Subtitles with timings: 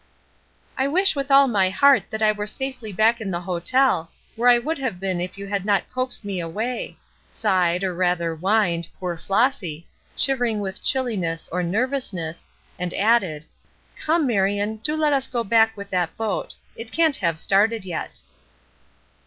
[0.79, 4.49] "I wish with all my heart that I were safely back in the hotel, where
[4.49, 6.97] I would have been if you had not coaxed me away,"
[7.29, 9.85] sighed, or rather whined, poor Flossy,
[10.15, 12.47] shivering with chilliness or nervousness,
[12.79, 13.45] and added:
[13.95, 16.55] "Come, Marion, do let us go back with that boat.
[16.75, 18.21] It can't have started yet."